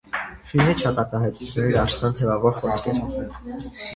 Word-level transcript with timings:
Ֆիլմից 0.51 0.79
շատ 0.85 1.01
արտահայտություններ 1.03 1.69
դարձան 1.77 2.17
թևավոր 2.21 2.57
խոսքեր։ 2.61 3.01